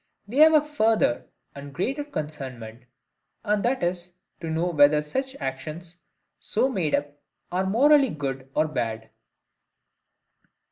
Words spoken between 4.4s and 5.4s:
know whether such